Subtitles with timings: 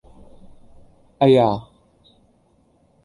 [1.19, 1.67] 哎呀!